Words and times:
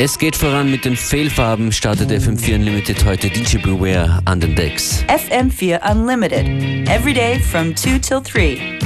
Es 0.00 0.16
geht 0.16 0.36
voran 0.36 0.70
mit 0.70 0.84
den 0.84 0.94
Fehlfarben, 0.94 1.72
startet 1.72 2.12
FM4 2.12 2.54
Unlimited 2.54 3.04
heute 3.04 3.28
DJ 3.28 3.56
Beware 3.56 4.20
an 4.26 4.38
den 4.38 4.54
Decks. 4.54 5.04
FM4 5.08 5.90
Unlimited, 5.90 6.46
every 6.88 7.12
day 7.12 7.40
from 7.40 7.74
2 7.74 7.98
till 7.98 8.20
3. 8.20 8.77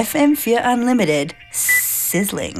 FM4 0.00 0.62
Unlimited, 0.64 1.34
sizzling. 1.52 2.54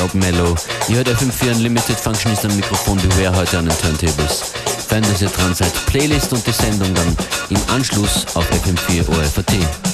Rob 0.00 0.14
Mellow. 0.14 0.54
Ihr 0.88 0.96
hört 0.96 1.08
FM4 1.08 1.56
Unlimited 1.56 1.98
Functionist 1.98 2.44
am 2.44 2.56
Mikrofon. 2.56 2.96
Beware 2.98 3.36
heute 3.36 3.58
an 3.58 3.66
den 3.66 3.78
Turntables. 3.78 4.52
Fein, 4.88 5.02
dass 5.02 5.20
ihr 5.20 5.28
dran 5.28 5.54
seid. 5.54 5.72
Playlist 5.86 6.32
und 6.32 6.46
die 6.46 6.52
Sendung 6.52 6.94
dann 6.94 7.16
im 7.50 7.58
Anschluss 7.68 8.24
auf 8.34 8.46
FM4 8.50 9.08
ORFAT. 9.08 9.89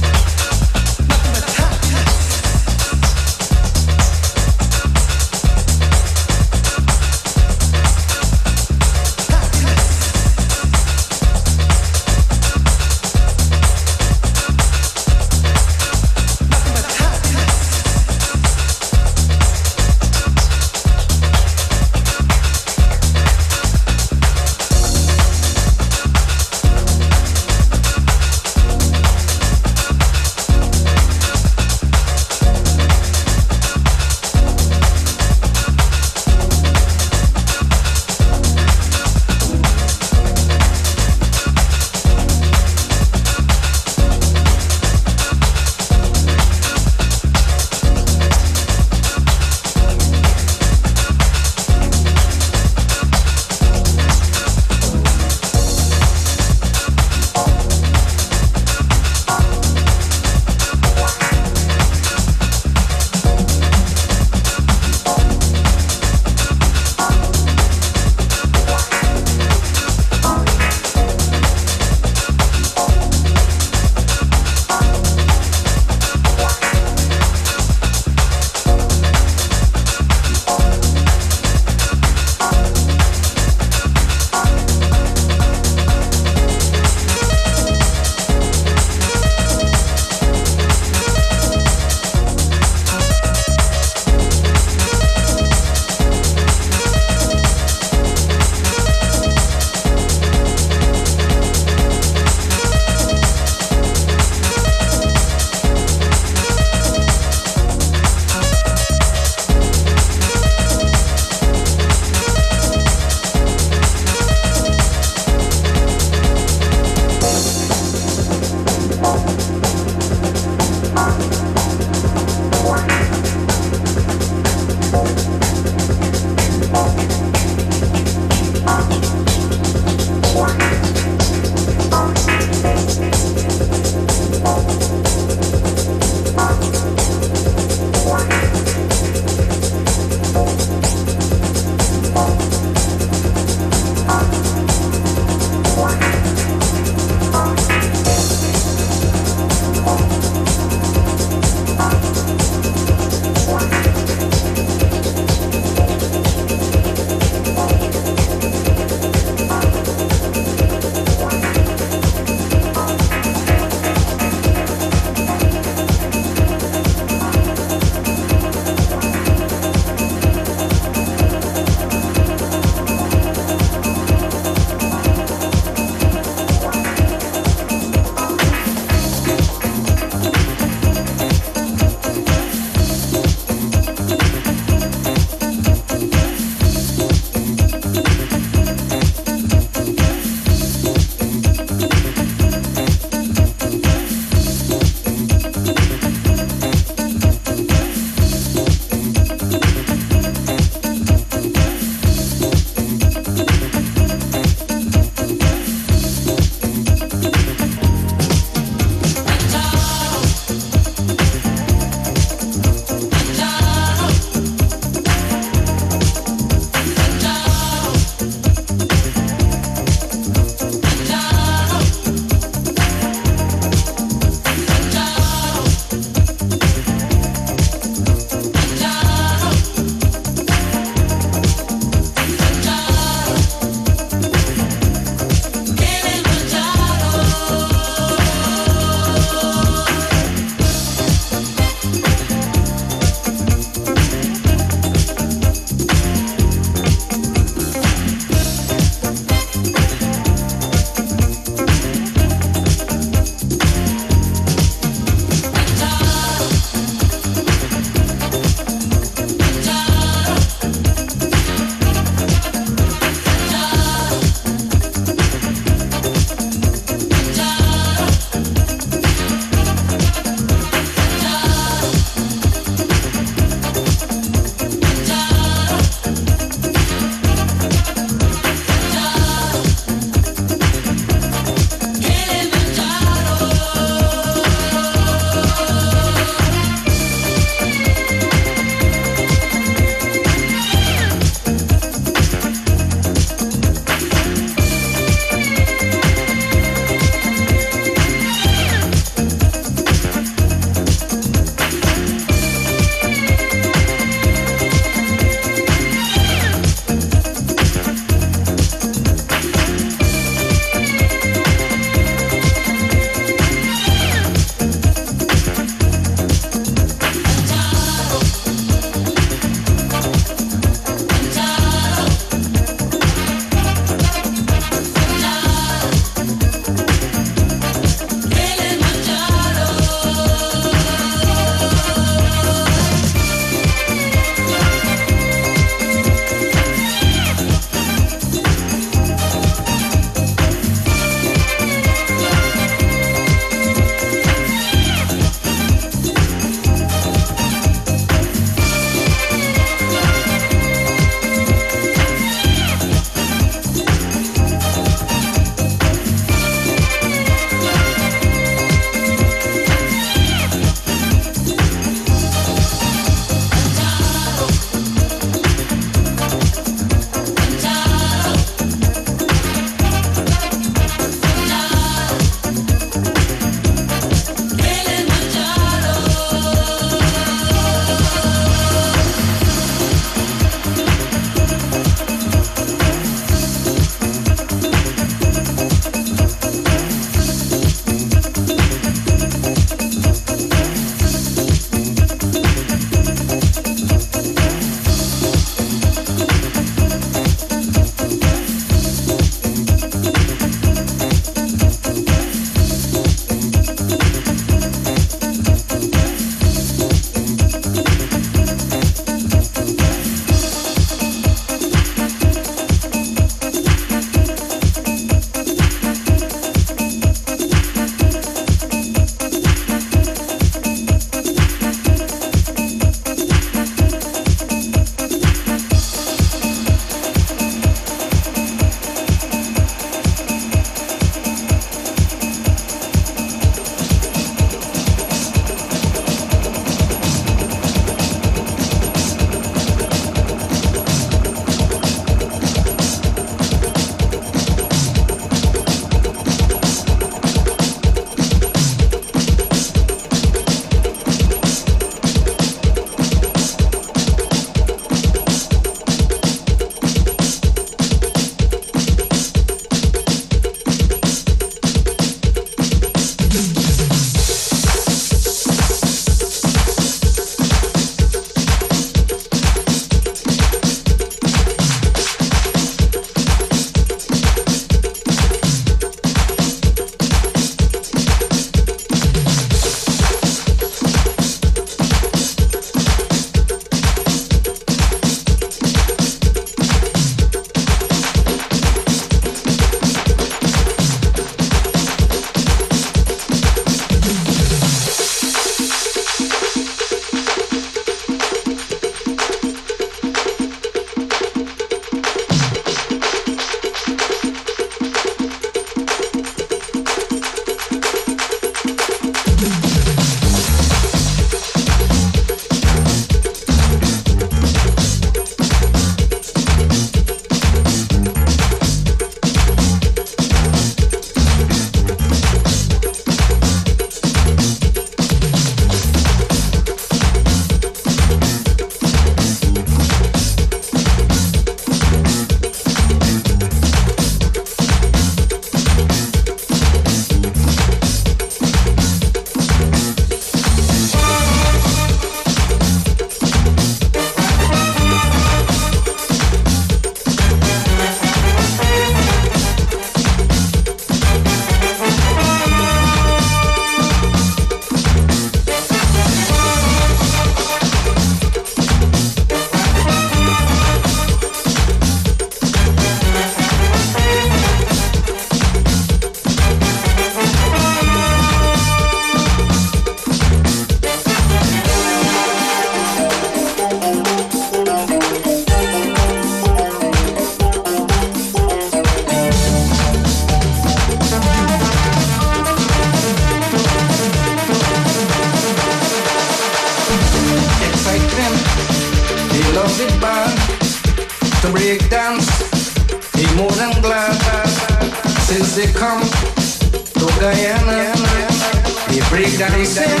Sing. 599.63 600.00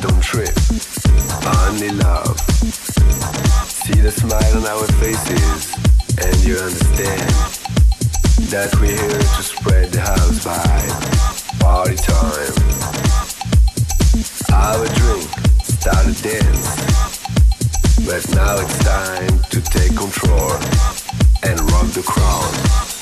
don't 0.00 0.22
trip. 0.22 0.54
Only 1.66 1.90
love. 1.90 2.38
See 3.68 4.00
the 4.00 4.10
smile 4.10 4.56
on 4.58 4.66
our 4.66 4.86
faces, 5.00 5.74
and 6.22 6.36
you 6.44 6.56
understand 6.56 7.30
that 8.50 8.74
we're 8.80 8.96
here 8.96 9.20
to 9.36 9.42
spread 9.42 9.92
the 9.92 10.00
house 10.00 10.44
vibe. 10.44 11.60
Party 11.60 11.96
time. 11.96 12.56
Our 14.52 14.86
drink 14.94 15.46
a 15.86 16.12
dance, 16.22 16.76
but 18.06 18.28
now 18.34 18.58
it's 18.58 18.78
time 18.84 19.38
to 19.50 19.60
take 19.60 19.96
control 19.96 20.52
and 21.44 21.60
rock 21.70 21.86
the 21.94 22.02
crowd. 22.04 22.95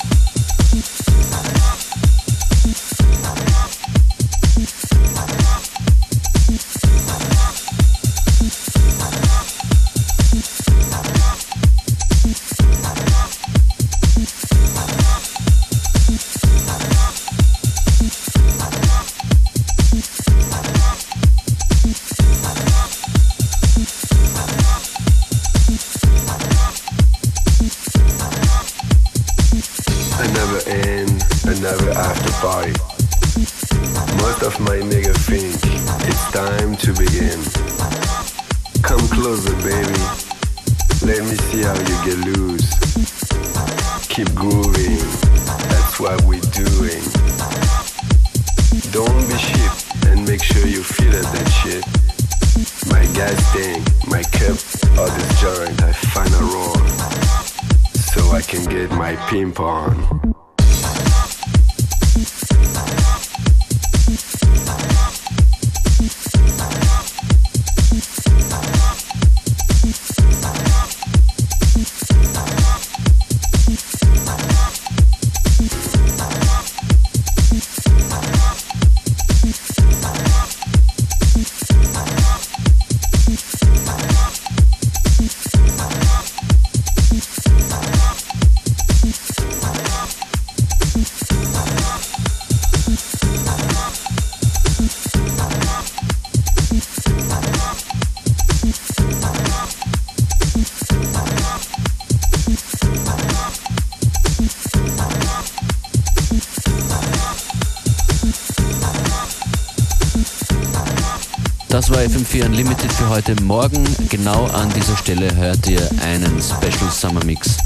FM4 112.35 112.45
Unlimited 112.45 112.91
für 112.91 113.09
heute. 113.09 113.35
Morgen 113.43 113.85
genau 114.09 114.45
an 114.47 114.69
dieser 114.73 114.97
Stelle 114.97 115.33
hört 115.35 115.67
ihr 115.67 115.79
einen 116.01 116.41
Special 116.41 116.91
Summer 116.91 117.23
Mix 117.23 117.57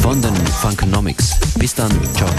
von 0.00 0.22
den 0.22 0.34
Funkonomics. 0.34 1.36
Bis 1.58 1.74
dann, 1.74 1.90
ciao. 2.14 2.30